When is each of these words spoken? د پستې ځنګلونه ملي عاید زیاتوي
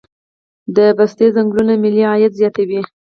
د 0.75 0.77
پستې 0.97 1.25
ځنګلونه 1.35 1.73
ملي 1.83 2.03
عاید 2.09 2.31
زیاتوي 2.39 2.81